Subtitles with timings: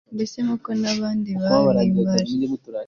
[0.15, 2.35] mbese nk'uko n'abandi babihimbaje